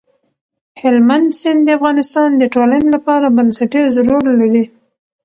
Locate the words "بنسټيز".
3.37-3.93